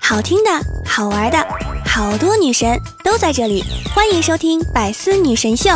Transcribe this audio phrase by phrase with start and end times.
[0.00, 0.50] 好听的，
[0.86, 1.46] 好玩的，
[1.84, 5.70] 好多女神都在这里，欢迎收听《百思女神秀》。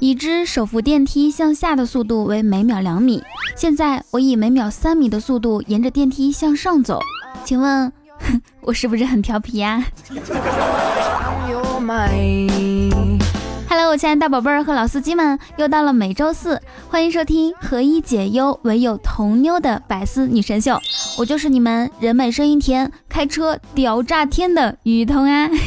[0.00, 3.22] 已知手扶电梯向下的速度为每秒两米，
[3.56, 7.00] 现在我以每秒三米的速度沿着电梯向上走，
[7.44, 7.90] 请问
[8.60, 9.82] 我是不是很调皮呀
[13.92, 16.58] 我亲爱的大宝贝儿和老司机们，又到了每周四，
[16.88, 20.80] 欢迎收听何以解忧唯有童妞的百思女神秀，
[21.18, 25.46] 我就是你们人美声音甜，开车屌炸天的雨桐啊！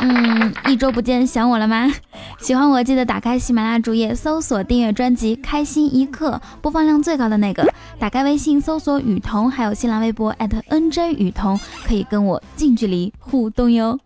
[0.00, 1.92] 嗯，一周不见，想我了吗？
[2.40, 7.62] 喜欢我记得打开喜马拉雅主页搜索订阅专辑《开心一刻》，播放量最高的那个。
[7.98, 10.34] 打开微信搜索雨桐，还有新浪微博
[10.70, 13.98] @nj 雨桐，可以跟我近距离互动哟。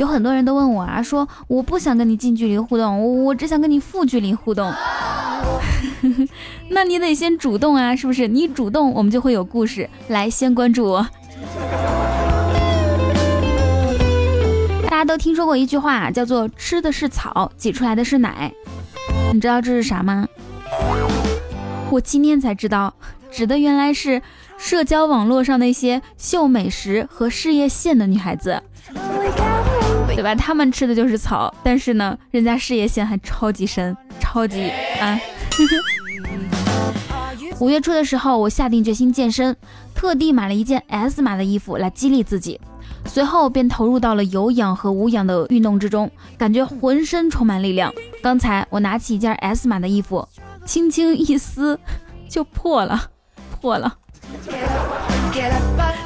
[0.00, 4.72] 有很多人都问我啊，说我不想跟你近距离互动，我只想跟你负距离互动。
[6.70, 8.28] 那你得先主动啊，是不是？
[8.28, 9.88] 你主动，我们就会有故事。
[10.08, 11.06] 来，先关注我。
[14.84, 18.52] 大家都听说过一句话，叫做“吃的是草，挤出来的是奶”。
[19.32, 20.26] 你知道这是啥吗？
[21.90, 22.94] 我今天才知道，
[23.30, 24.22] 指的原来是
[24.56, 28.62] 社交网络上那些秀美食和事业线的女孩子，
[30.18, 30.34] 对吧？
[30.34, 34.68] 他们吃的就是草，但是呢，人家事业线还超级深，超级
[35.00, 35.16] 啊！
[37.60, 39.56] 五月初的时候，我下定决心健身，
[39.94, 42.60] 特地买了一件 S 码的衣服来激励自己。
[43.06, 47.94] 随后便投入到了有氧和无氧的运动之中，感觉浑身充满力量。
[48.20, 50.28] 刚才我拿起一件 S 码的衣服，
[50.66, 51.78] 轻轻一撕
[52.28, 53.00] 就破了，
[53.60, 53.96] 破了。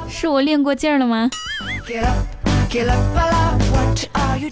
[0.06, 1.30] 是我练过劲儿了吗？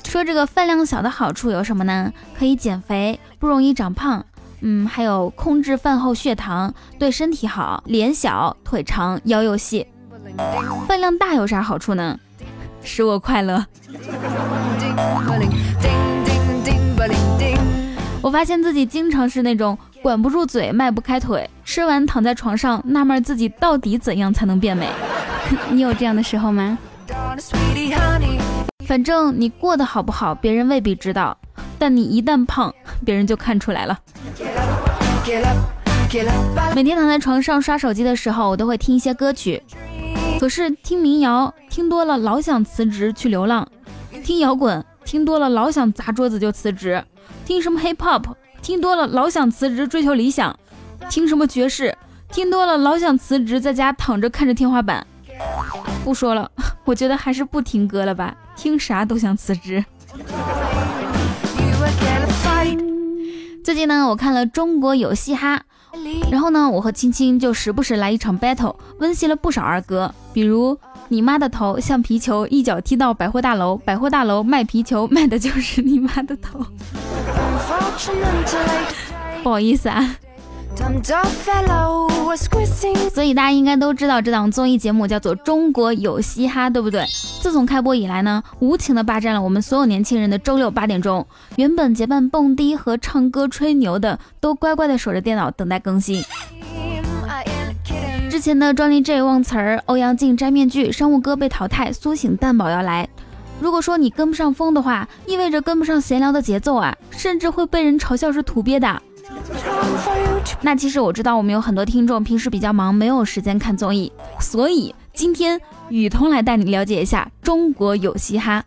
[0.05, 2.13] 说这个饭量小的好处有什么呢？
[2.37, 4.25] 可以减肥，不容易长胖。
[4.61, 7.83] 嗯，还有控制饭后血糖，对身体好。
[7.87, 9.87] 脸小腿长腰又细。
[10.87, 12.19] 饭量大有啥好处呢？
[12.83, 13.65] 使我快乐。
[18.23, 24.89] 我发现自己经常是那种管不住嘴、迈不开腿，吃完躺在床上纳闷自己到底怎样才能变美。
[25.71, 26.77] 你有这样的时候吗？
[28.91, 31.39] 反正你过得好不好，别人未必知道，
[31.79, 32.75] 但你一旦胖，
[33.05, 33.97] 别人就看出来了。
[36.75, 39.63] 每天躺在床上刷手机的时候，我都会听一些歌曲。
[40.41, 43.65] 可是听民谣听多了，老想辞职去流浪；
[44.25, 47.01] 听摇滚听多了，老想砸桌子就辞职；
[47.47, 48.25] 听什么 hip hop
[48.61, 50.53] 听多了，老想辞职追求理想；
[51.09, 51.97] 听什么爵士
[52.33, 55.07] 听多了，老想辞职在家躺着看着天花板。
[56.03, 56.51] 不说了，
[56.85, 59.83] 我觉得还是不听歌了吧，听啥都想辞职。
[63.65, 65.57] 最近呢，我看了《中国有嘻哈》。
[66.31, 70.79] 然后呢，我和青青就时不时来一场 battle，温习了不少儿歌，比如
[71.09, 76.63] 你妈的头像皮球，一脚踢到百货大楼，百货大楼卖皮球卖的就是你妈的头。
[79.43, 80.17] 不好意思啊。
[83.13, 87.05] 所以大家应该都知道这档综艺节目叫做《中国有嘻哈》，对不对？
[87.41, 91.27] 自从开播以来呢，无情的霸占了我们所有年轻人的周六八点钟。
[91.57, 96.23] 原本结伴蹦迪和唱歌吹牛的，都乖乖的守着电脑等待更新。
[98.31, 103.09] 之前的专利 J 忘词儿，欧阳靖摘面具，商务哥被淘汰，苏醒蛋宝要来。
[103.59, 109.03] 如果说你跟不上风的话，意味着跟不上闲聊的节奏啊，甚至会被人嘲笑是土鳖的。
[110.63, 118.63] 那其实我知道，我们有很多听众平时比较忙，没有时间看综艺，所以今天雨桐来带你了解一下中国有嘻哈。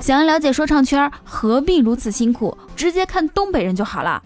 [0.00, 2.56] 想要了解说唱圈，何必如此辛苦？
[2.76, 4.22] 直接看东北人就好了。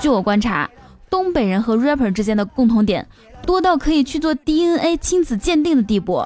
[0.00, 0.68] 据我观察，
[1.10, 3.06] 东北人和 rapper 之间的共同点
[3.44, 6.24] 多到可以去做 DNA 亲子鉴定的地步。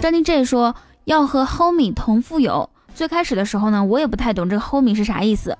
[0.00, 0.74] 张晋 J 说
[1.04, 2.70] 要和 homie 同富有。
[2.94, 5.58] 最开始的时候呢，我也不太懂这个 homie 是啥意思。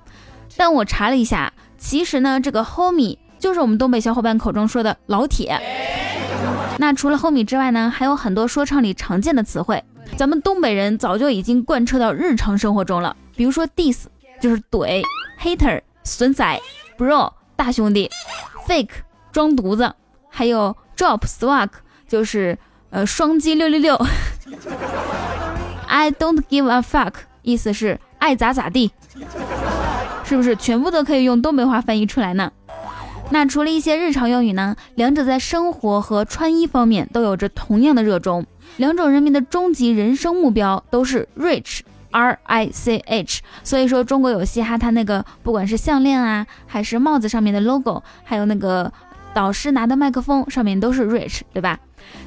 [0.56, 1.52] 但我查了一下，
[1.84, 5.60] 其实呢，这个 homie 就是我们东北小伙伴口中说的老铁。
[6.78, 9.84] 那除了 homie 之外呢，还有很多说唱里常见的词汇，
[10.16, 13.14] 咱们东北人早就已经贯彻到日常生活中了。
[13.36, 14.04] 比如说 diss
[14.40, 15.02] 就是怼
[15.42, 16.58] ，hater 损仔
[16.96, 18.10] ，bro 大兄弟
[18.66, 18.88] ，fake
[19.30, 19.92] 装犊子，
[20.30, 21.68] 还有 drop swag
[22.08, 22.58] 就是
[22.88, 23.94] 呃双击六六六。
[25.86, 28.90] I don't give a fuck 意思是爱咋咋地。
[30.24, 32.50] 是不是全部都可以用东北话翻译出来呢？
[33.30, 34.76] 那除了一些日常用语呢？
[34.96, 38.44] 两者在生活和穿衣方面都有着同样的热衷。
[38.76, 41.80] 两种人民的终极人生目标都是 rich
[42.10, 43.40] R I C H。
[43.62, 48.92] 所以说中国有嘻哈，它那个不管是项链啊，还是帽子上面的 logo，还有那个
[49.32, 51.78] 导师拿的麦克风上面都是 Rich，对吧？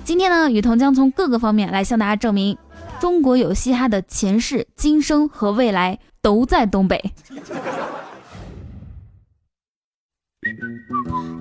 [0.04, 2.58] 今天呢，雨桐将从各个方面来向大家证明，
[3.00, 7.14] 中国有嘻哈的前世、今生和未来都在东北。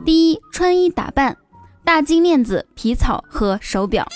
[0.05, 1.37] 第一，穿衣打扮，
[1.85, 4.07] 大金链子、皮草和手表。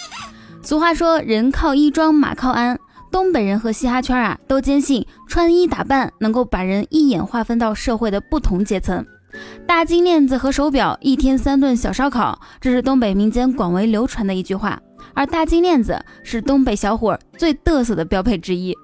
[0.62, 2.78] 俗话说，人靠衣装，马靠鞍。
[3.10, 9.04] 东北人和嘻哈圈啊，都坚信穿衣打扮能够把人一眼划分到社会的不同阶层。
[9.66, 14.80] 大金链子和手表，一天三顿小烧烤，这是东北民间广为流传的一句话。
[15.14, 18.76] 而大金链子是东北小伙最嘚瑟的标配之一，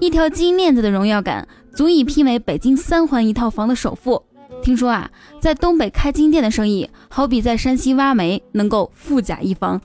[0.00, 4.22] 一条金链子的荣耀感，足以媲美北京三环一套房的首付。
[4.62, 9.80] 听说啊，在东北开金店的生意，好比在山西挖煤，能够富甲一方。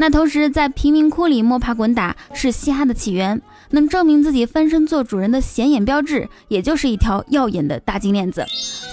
[0.00, 3.40] 那同时，在贫民窟里摸爬滚打是嘻哈的起源，
[3.70, 8.44] 能证明自己翻身做主人的显眼标志，也就是一条耀眼的大金链子。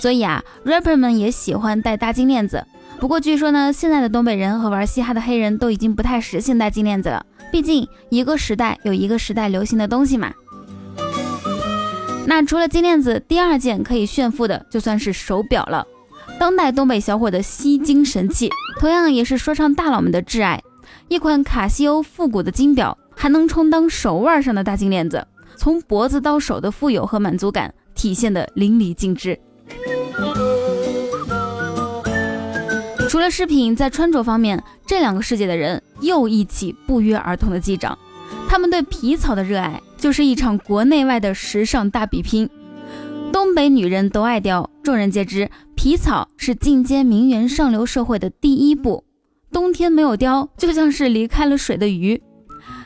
[0.02, 2.66] 所以啊，rapper 们也喜欢戴大金链子。
[3.00, 10.34] 不过据说呢，现在的东北人和玩嘻哈的黑人都已经不太时兴戴金链子了，毕竟一个时代有一个时代流行的东西嘛。
[12.26, 15.86] 那除了金链子，第二件可以炫富的就算是手表了。
[16.40, 18.50] 当代东北小伙的吸金神器，
[18.80, 20.60] 同样也是说唱大佬们的挚爱。
[21.08, 25.26] 一款卡西欧复古的金表，还能充当手腕上的大金链子，
[25.56, 29.40] 从脖子到手的富有和满足感体现的淋漓尽致。
[33.08, 37.98] 除了饰品，在穿着方面，这两个世界的人又一起不约而同的击掌。
[38.48, 42.50] 他们对皮草的热爱，就是一场国内外的时尚大比拼。
[43.32, 49.04] 东北女人都爱貂，众人皆知，皮草是进阶名媛上流社会的第一步。
[49.52, 52.22] 冬天没有貂，就像是离开了水的鱼。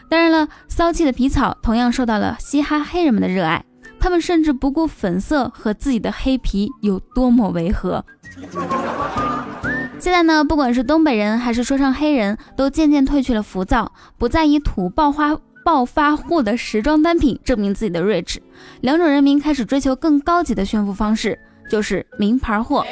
[0.10, 3.64] 当然了，骚气的皮草同样受到了嘻哈黑人们的热爱，
[4.00, 8.04] 他们甚至不顾粉色和自己的黑皮有多么违和。
[10.00, 18.38] 现在呢，不管是东北人还是说唱黑人，都渐渐褪去了浮躁，不再以土爆发暴发户的时装单品证明自己的 rich。
[18.80, 21.38] 两种人民开始追求更高级的炫富方式，
[21.70, 22.86] 就是名牌货。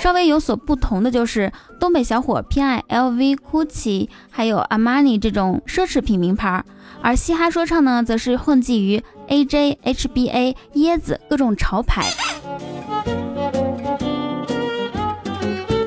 [0.00, 6.64] 稍微有所不同的就是，东北小伙偏爱 LV、GUCCI，还有阿玛尼这种奢侈品名牌，
[7.02, 12.02] 而嘻哈说唱呢，则是混迹于 AJ、HBA、椰子各种潮牌。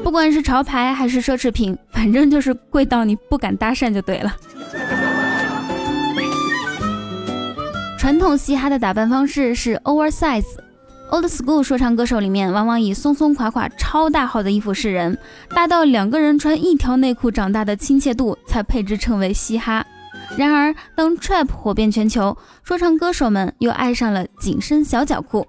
[0.10, 4.36] 不管是潮牌还是奢侈品，反正就是贵到你不敢搭讪就对了。
[7.96, 10.48] 传统嘻哈的打扮方式是 oversize。
[11.12, 15.16] Old School 说唱歌手里面，往往以松松垮垮、超大号的衣服示人，
[15.54, 19.86] 大到两个人穿一条内裤长大的亲切度才配之称为嘻哈。
[20.36, 25.46] 然而，当 Trap 火遍全球，说唱歌手们又爱上了紧身小脚裤，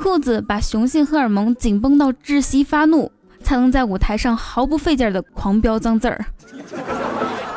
[0.00, 3.10] 裤子把雄性荷尔蒙紧绷到窒息发怒，
[3.46, 6.26] 才能在舞台上毫不费劲的狂飙脏字儿。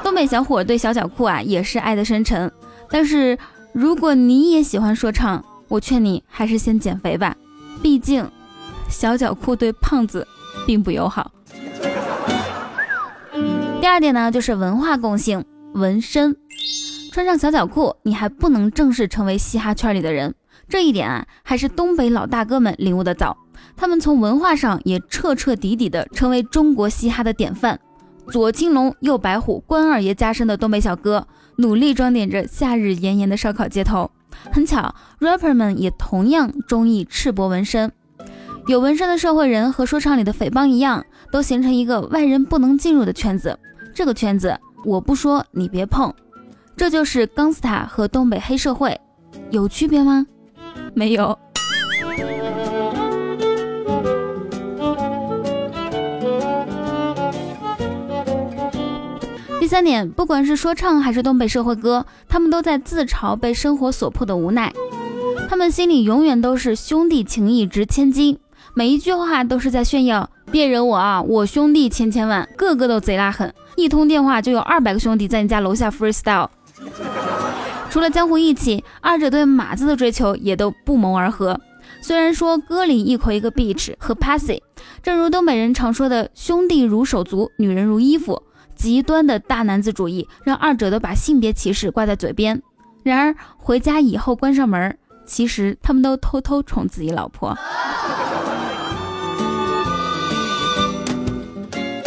[0.03, 2.51] 东北小伙对小脚裤啊也是爱得深沉，
[2.91, 3.35] 但是
[3.73, 7.35] 如果你也喜欢说唱，我劝你还是先减肥吧，
[7.81, 8.23] 毕竟
[8.87, 10.27] 小脚裤对胖子
[10.67, 11.31] 并不友好。
[13.81, 15.43] 第二点呢，就是文化共性，
[15.73, 16.37] 纹身。
[17.11, 20.35] 穿上小脚裤，你还不能正式成为嘻哈圈里的人。
[20.67, 23.35] 这一点啊，还是东北老大哥们领悟的早。
[23.75, 27.79] 他们从文化上也彻彻底底的成为中国嘻哈的典范。
[28.29, 31.25] 左青龙，右白虎，关二爷加身的东北小哥，
[31.55, 34.11] 努力装点着夏日炎炎的烧烤街头。
[34.51, 37.91] 很巧，rapper 们也同样中意赤膊纹身。
[38.67, 43.57] 有纹身的社会人和说唱里的匪帮一样，都形成一个外人不能进入的圈子。
[43.95, 46.13] 这个圈子，我不说你别碰。
[46.77, 48.97] 这就是钢斯塔和东北黑社会，
[49.49, 50.25] 有区别吗？
[50.93, 51.37] 没有。
[59.69, 64.73] 三点，不管是说唱还是东北社会歌，他们都在自嘲被生活所迫的无奈。
[65.47, 68.39] 他们心里永远都是兄弟情谊值千金，
[68.73, 76.47] 每一句话都是在炫耀，别惹我啊，我兄弟千千万，个个都贼拉狠，一通电话就有二百个兄弟在你家楼下 freestyle。
[77.91, 81.61] 除了江湖义气，二者对马子的追求也都不谋而合。
[82.01, 84.61] 虽然说歌里一口一个 bitch 和 pussy，
[85.03, 88.41] 正如东北人常说的，兄弟如手足，女人如衣服。
[88.79, 92.59] 极端的大男子主义让二者都把性别歧视挂在嘴边，
[93.03, 97.53] 然而回家以后关上门，其实他们都偷偷宠自己老婆。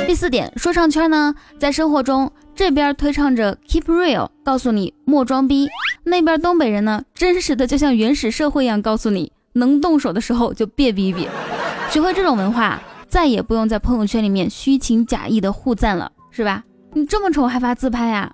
[0.06, 5.66] 第四点，说唱圈呢，在生活中这边推唱着 Keep Real，告诉你莫装逼；
[6.04, 11.28] 那边东北人呢，真实的就像原始社会一样，告诉你能动手的时候就别逼逼。
[11.90, 16.64] 学会这种文化，再也不用在朋友圈里面虚情假意的互赞了，是吧？
[16.94, 18.32] 你这么丑还发自拍呀？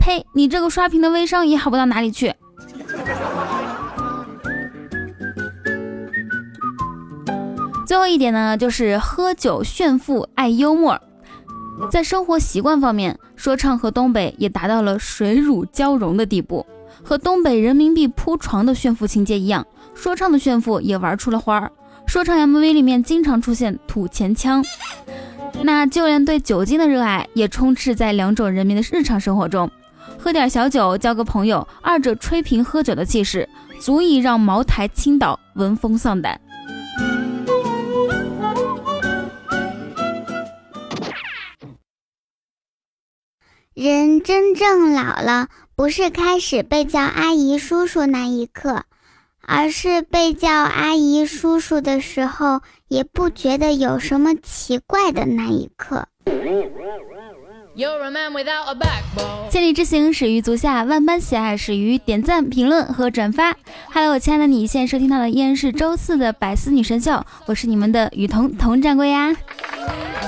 [0.00, 0.24] 呸！
[0.34, 2.34] 你这个刷屏的微商也好不到哪里去。
[7.86, 11.00] 最后一点呢，就是喝酒炫富，爱幽默。
[11.90, 16.66] 在生活习惯方面，说唱和东北也达到了水乳交融的地步。
[17.04, 19.64] 和东北人民币铺床的炫富情节一样，
[19.94, 21.70] 说唱的炫富也玩出了花儿。
[22.06, 24.64] 说唱 MV 里面经常出现吐钱枪，
[25.62, 29.70] 那就连对酒精的热爱也充斥在两种人民的日常生活中。
[30.18, 33.48] 喝点小酒，交个朋友，二者吹瓶喝酒的气势，
[33.80, 36.40] 足以让茅台、青岛闻风丧胆。
[43.74, 48.84] 人真正老了，不是开始被叫阿姨、叔叔那一刻，
[49.46, 56.06] 而是被叫阿姨、叔叔的时候，也不觉得有什么奇怪的那一刻。
[59.50, 63.54] 千里之行始于足下，万般喜爱始于点赞、评论和转发。
[63.92, 69.36] Hello，我亲爱的你，现在收听到的依然是周四的百思女神秀，我是你们的雨桐佟掌柜呀。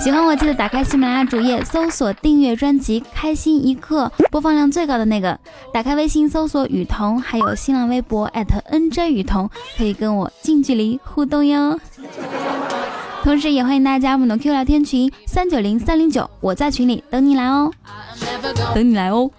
[0.00, 5.38] 喜欢我记得打开喜马拉雅主页，搜索订阅专辑《开心一刻》，播放量最高的那个。
[5.72, 11.78] 打开微信搜索雨桐，还有新浪微博 @nj 雨桐，可以跟我近距离互动哟。
[13.24, 17.70] 同时，也欢迎大家加入我们的 Q 聊天群三九零三零九，我在群里等你来哦，
[18.74, 19.28] 等你来哦。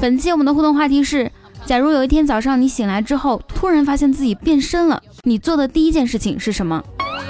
[0.00, 1.30] 本期我们的互动话题是：
[1.68, 6.82] 假如有一天早上你醒来之后，突然发现自己变身了，你做的第一件事情是什么？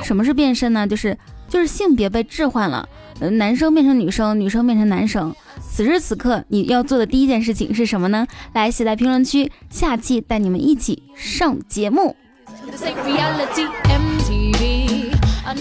[0.05, 0.87] 什么是变身呢？
[0.87, 1.19] 就是
[1.49, 5.35] 就是性别被置换了，呃，男生变成女生，女生变成男生。
[5.69, 8.25] 此时此刻你要做的第一件事情是什么呢？
[8.53, 12.15] 来写在评论区，下期带你们一起上节目。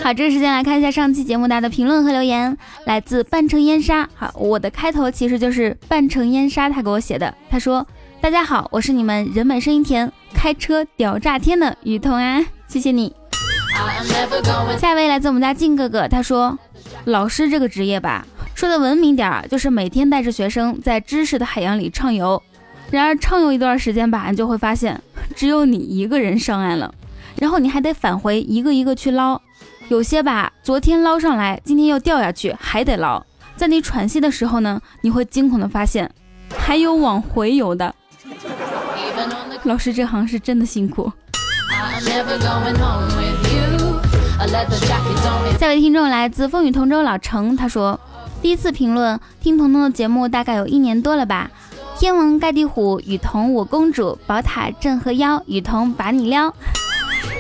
[0.04, 2.56] 好，这个时间来看一下上期节目大家的评论和留言，
[2.86, 4.08] 来自半城烟沙。
[4.14, 7.34] 好，我的开头其实就是半城烟沙他给我写的。
[7.50, 7.88] 他说
[8.28, 13.16] ：“大家好，我是你们人美声音甜、开车屌炸天的雨桐啊，谢谢你。”
[14.78, 16.60] 下一位来自我们家静哥哥，他说
[17.08, 22.44] ：“老师这个职业吧。”说的文明点儿，就是每天带着学生在知识的海洋里畅游。
[22.92, 25.02] 然而畅游一段时间吧，你就会发现
[25.34, 26.94] 只有你一个人上岸了，
[27.38, 29.42] 然后你还得返回一个一个去捞。
[29.88, 33.26] 有些吧，昨天捞上来，今天又掉下去，还得捞。
[33.56, 36.12] 在你喘息的时候呢，你会惊恐的发现
[36.58, 37.96] 还有往回游的。
[39.64, 41.12] 老师这行是真的辛苦。
[45.60, 48.00] 下位听众来自风雨同舟老程，他说。
[48.40, 51.50] 第一次评论听彤彤的节目大概有一年多了吧。
[51.98, 56.54] 天王盖地虎，雨桐我公主，宝塔镇河妖，雨桐把你撩。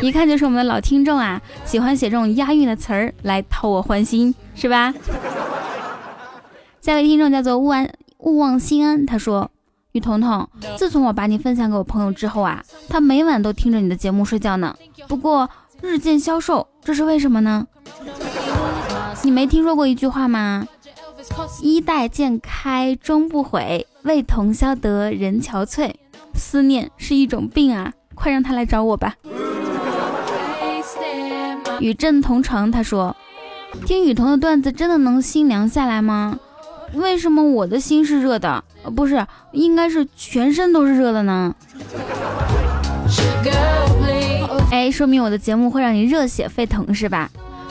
[0.01, 4.91] 一看就是我们的老听众啊，喜欢写这种押韵的词儿来讨我欢心，是吧？
[6.81, 9.51] 下位听众叫做勿安勿忘心安，他说：
[9.97, 14.75] 雨彤彤，自从我把你分享给我朋友之后啊，他每晚都听着你的节目睡觉呢。
[15.07, 15.49] 不过
[15.81, 17.65] 日渐消瘦，这是为什么呢？
[19.23, 20.67] 你没听说过一句话吗？
[21.63, 25.91] 衣带渐开终不悔，为同消得人憔悴。
[26.35, 29.15] 思念是一种病啊，快让他来找我吧。
[31.79, 33.15] 与朕同床，他说
[33.87, 36.37] ：“听雨桐的段子真的能心凉下来吗？
[36.93, 38.63] 为什么我的心是热的？
[38.95, 41.55] 不是，应该是全身都是热的呢？
[44.71, 47.29] 哎，说明我的节目会让你热血沸腾是吧？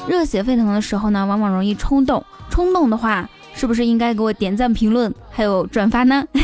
[0.09, 6.23] 热血沸腾的时候呢，往往容易冲动，冲动的话。”是不是应该给我点赞、评论，还有转发呢？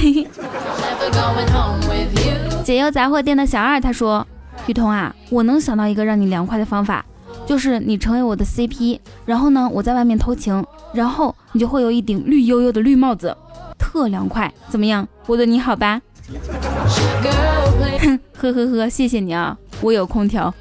[2.64, 4.26] 解忧杂货店的小二他说
[4.64, 7.04] ：“雨桐啊，我能想到一个让你凉快的方法，
[7.46, 13.36] 就是你成为我的 CP，然后呢，我在外面偷情，然后你就会有一顶绿油油的绿帽子，
[13.78, 15.06] 特凉快，怎么样？
[15.26, 16.00] 我对你好吧？”，
[18.36, 20.52] 呵呵呵，谢谢你啊，我有空调。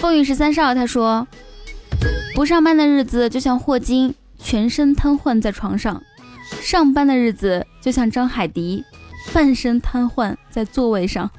[0.00, 1.26] 风雨十三少他说。
[2.34, 6.00] 不上班的日子就像霍金，全身瘫痪在床上；
[6.62, 8.82] 上班的日子就像张海迪，
[9.34, 11.30] 半身瘫痪在座位上。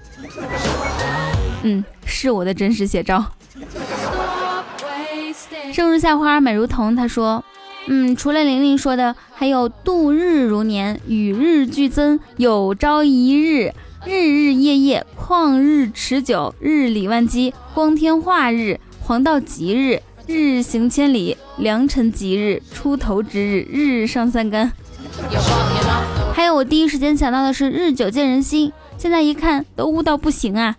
[1.64, 3.26] 嗯，是我的真实写照。
[5.74, 7.44] 生如夏花美如桐，他说
[7.88, 13.74] ：“嗯，除了玲玲说的，还有度日如年，与日俱增，有朝一日
[14.06, 24.72] 日日夜夜，旷日持久，日理万机，光天化日，黄道吉日，日行千里，良辰吉日，出头之日，日上三竿。
[26.34, 30.76] 还有我第一时间想到的是日久见人心，现在一看都污到不行啊！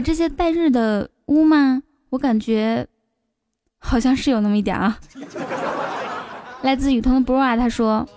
[0.00, 1.82] 这些带日的污吗？
[2.10, 2.86] 我感觉
[3.78, 4.98] 好像是有那么一点啊。
[6.62, 8.08] 来自雨桐的 bro 啊，他说。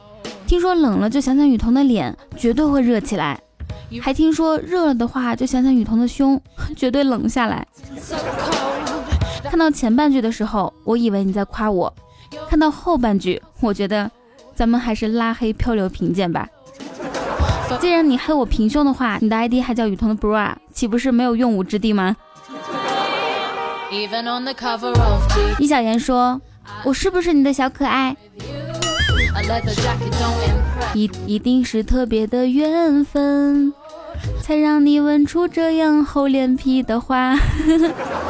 [0.48, 3.38] 听说冷了就想想雨桐的脸，绝对会热起来；
[4.02, 6.42] 还听说热了的话就想想雨桐的胸，
[6.76, 7.66] 绝对冷下来。
[9.46, 11.90] 看到前半句的时候，我以为你在夸我；
[12.50, 14.12] 看到后半句，我觉得
[14.54, 16.50] 咱们还是拉黑漂流瓶见吧。
[17.80, 22.16] 既然你黑我平胸的话，你的 ID 还叫雨桐的 bra，岂不是没有用武之地吗？
[25.60, 26.40] 易小言说
[26.86, 28.16] ：“我是不是你的小可爱？”
[30.94, 33.74] 一一定是特别的缘分，
[34.42, 37.36] 才让你问出这样厚脸皮的话。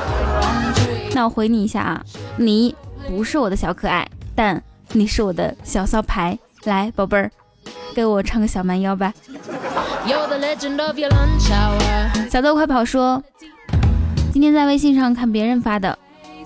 [1.13, 2.03] 那我回你一下啊，
[2.37, 2.75] 你
[3.07, 6.37] 不是我的小可爱，但你是我的小骚牌。
[6.63, 7.31] 来，宝贝儿，
[7.93, 9.13] 给我唱个小蛮腰吧。
[12.29, 13.21] 小豆快跑说，
[14.31, 15.97] 今天在微信上看别人发的，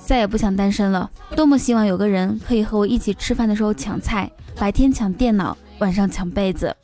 [0.03, 1.09] 再也不想单身了。
[1.35, 4.29] 多么希望有个人可以和我一起吃饭的时候抢菜。
[4.57, 6.75] 白天抢电脑，晚上抢被子。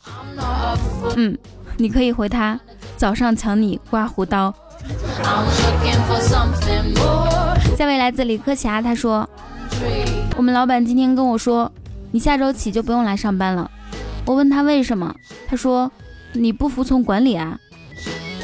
[1.16, 1.38] 嗯，
[1.78, 2.60] 你可以回他，
[2.98, 4.54] 早上抢你刮胡刀。
[7.78, 9.30] 下位来自李科霞，他说
[10.36, 11.72] ：“我们老板今天跟我说，
[12.12, 13.72] 你下周起就不用来上班了。”
[14.26, 15.14] 我问他为什么，
[15.48, 15.92] 他说
[16.34, 17.60] ：“你不服从管理啊。”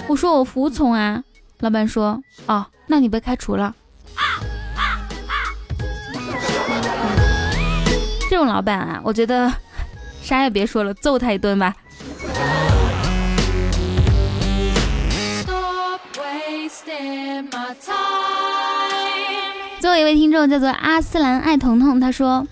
[0.08, 1.24] 我说：“我服从啊。”
[1.60, 3.74] 老板说：“哦，那你被开除了。”
[8.30, 9.52] 这种老板啊，我觉得
[10.22, 11.74] 啥也别说了，揍他一顿吧。
[19.80, 22.46] 最后一位听众叫做阿斯兰爱彤彤，他说：“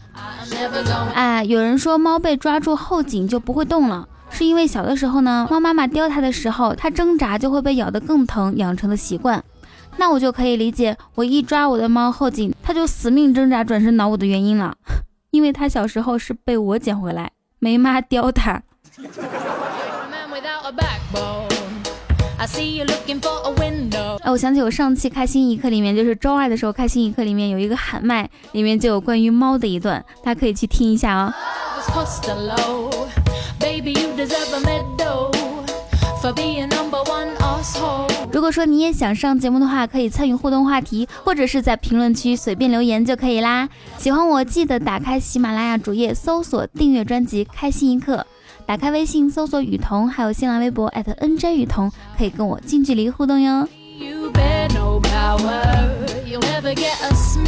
[1.13, 9.43] 哎，有人说猫被抓住后颈就不会动了，是因为小的时候呢，猫妈妈叼它的时候，它挣扎就会被咬得更疼，养成的习惯。
[9.97, 14.75] 那我就可以理解，我一抓我的猫后颈，它就死命挣扎转身挠我的原因了。
[15.31, 18.61] ”因为它小时候是被我捡回来，没妈叼他。
[24.21, 31.33] 哎，我想起我上期开心一刻里面，就是周二的时候，开心一刻里面有一个喊麦，里面就有关于猫的一段，大家可以去听一下哦。
[38.31, 43.67] 如果说你也想上节目的话，可以参与互动话题，或者是在评论区随便留言就可以啦。
[43.97, 48.17] 喜欢我记得打开喜马拉雅主页搜索订阅专辑《开心一刻》，
[48.65, 53.67] 打开微信搜索雨桐，还有新浪微博 @nj 雨桐，可以跟我近距离互动哟。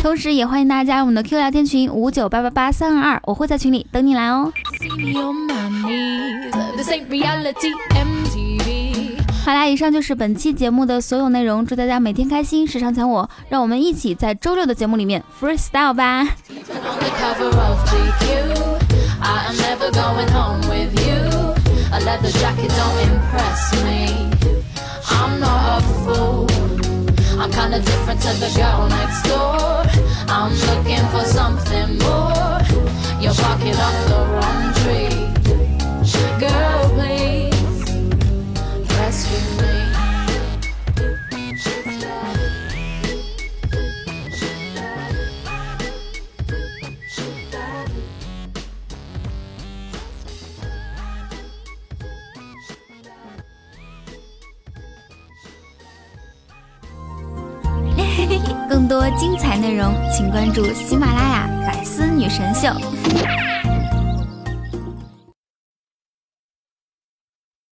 [0.02, 4.54] 同时，也欢迎大家加入我们的 Q 聊天群五九八八八三二二，我会在群里等你来哦。
[9.44, 11.66] 好啦，以上就是本期节目的所有内容。
[11.66, 16.28] 祝大家每天开心，时常想我，让我们一起在周六的节目里面 freestyle 吧。
[22.28, 24.00] the jacket don't impress me.
[25.18, 26.48] I'm not a fool.
[27.40, 29.86] I'm kinda different to the girl next door.
[30.28, 32.07] I'm looking for something more.
[60.74, 62.68] 喜马拉雅《百思女神秀》。